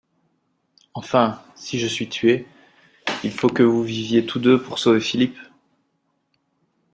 [0.95, 2.47] Enfin, si je suis tué,
[3.23, 5.37] il faut que vous viviez tous deux pour sauver Philippe.